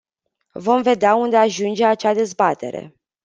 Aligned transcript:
Vom 0.55 0.81
vedea 0.81 1.15
unde 1.15 1.37
ajunge 1.37 1.85
acea 1.85 2.13
dezbatere. 2.13 2.93